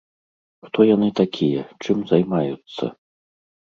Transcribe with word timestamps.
Хто 0.67 0.87
яны 0.95 1.09
такія, 1.21 1.61
чым 1.85 1.97
займаюцца? 2.13 2.85